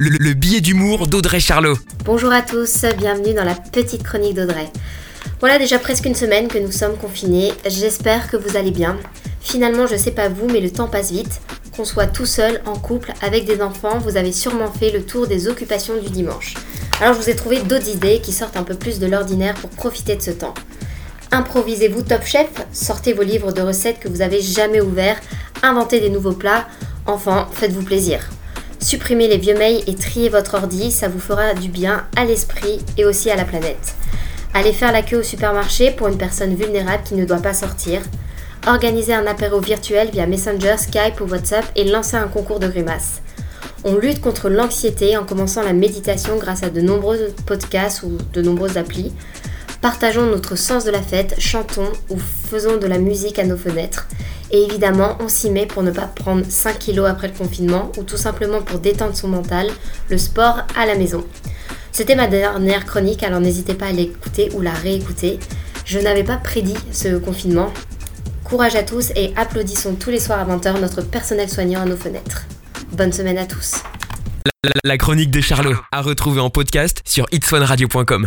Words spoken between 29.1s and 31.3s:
les vieux mails et triez votre ordi, ça vous